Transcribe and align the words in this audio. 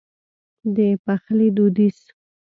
د 0.75 0.77
پخلي 1.05 1.47
دوديز 1.57 1.99